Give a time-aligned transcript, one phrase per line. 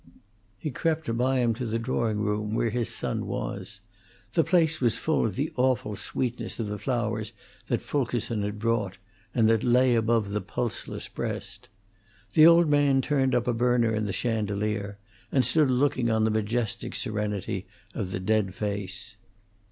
[0.57, 3.81] He crept by him to the drawing room, where his son was;
[4.33, 7.33] the place was full of the awful sweetness of the flowers
[7.67, 8.97] that Fulkerson had brought,
[9.35, 11.69] and that lay above the pulseless breast.
[12.33, 14.97] The old man turned up a burner in the chandelier,
[15.31, 19.17] and stood looking on the majestic serenity of the dead face.